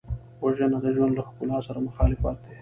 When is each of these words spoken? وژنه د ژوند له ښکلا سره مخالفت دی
وژنه 0.43 0.77
د 0.81 0.85
ژوند 0.95 1.13
له 1.17 1.23
ښکلا 1.27 1.57
سره 1.67 1.85
مخالفت 1.87 2.37
دی 2.45 2.53